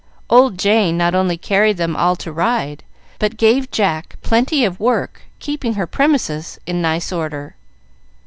Old 0.31 0.57
Jane 0.57 0.97
not 0.97 1.13
only 1.13 1.37
carried 1.37 1.77
them 1.77 1.95
all 1.95 2.15
to 2.15 2.31
ride, 2.31 2.83
but 3.19 3.37
gave 3.37 3.69
Jack 3.69 4.15
plenty 4.23 4.65
of 4.65 4.79
work 4.79 5.21
keeping 5.37 5.75
her 5.75 5.85
premises 5.85 6.57
in 6.65 6.81
nice 6.81 7.11
order. 7.11 7.55